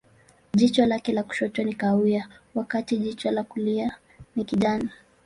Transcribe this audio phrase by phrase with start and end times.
[0.53, 3.97] Jicho lake la kushoto ni kahawia, wakati jicho la kulia
[4.35, 4.89] ni kijani.